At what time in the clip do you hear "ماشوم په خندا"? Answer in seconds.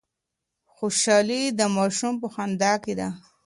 1.75-2.73